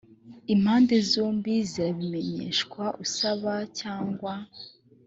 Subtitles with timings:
[0.53, 4.33] impande zombi zirabimenyeshwa usaba cyangwa